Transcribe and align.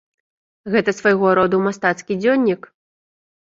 Гэта 0.75 0.93
свайго 0.99 1.33
роду 1.41 1.59
мастацкі 1.67 2.19
дзённік. 2.23 2.61